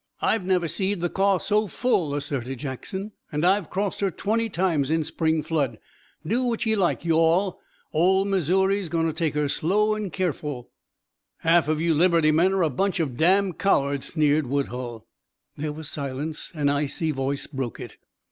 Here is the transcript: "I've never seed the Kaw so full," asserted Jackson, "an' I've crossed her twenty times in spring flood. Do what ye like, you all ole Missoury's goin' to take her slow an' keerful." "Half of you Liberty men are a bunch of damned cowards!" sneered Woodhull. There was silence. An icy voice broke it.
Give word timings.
"I've 0.19 0.43
never 0.43 0.67
seed 0.67 0.99
the 0.99 1.11
Kaw 1.11 1.37
so 1.37 1.67
full," 1.67 2.15
asserted 2.15 2.57
Jackson, 2.57 3.11
"an' 3.31 3.43
I've 3.43 3.69
crossed 3.69 3.99
her 3.99 4.09
twenty 4.09 4.49
times 4.49 4.89
in 4.89 5.03
spring 5.03 5.43
flood. 5.43 5.77
Do 6.25 6.43
what 6.43 6.65
ye 6.65 6.75
like, 6.75 7.05
you 7.05 7.11
all 7.17 7.59
ole 7.93 8.25
Missoury's 8.25 8.89
goin' 8.89 9.05
to 9.05 9.13
take 9.13 9.35
her 9.35 9.47
slow 9.47 9.93
an' 9.95 10.09
keerful." 10.09 10.71
"Half 11.41 11.67
of 11.67 11.79
you 11.79 11.93
Liberty 11.93 12.31
men 12.31 12.51
are 12.51 12.63
a 12.63 12.69
bunch 12.71 12.99
of 12.99 13.15
damned 13.15 13.59
cowards!" 13.59 14.07
sneered 14.07 14.47
Woodhull. 14.47 15.05
There 15.55 15.71
was 15.71 15.87
silence. 15.87 16.51
An 16.55 16.67
icy 16.67 17.11
voice 17.11 17.45
broke 17.45 17.79
it. 17.79 17.99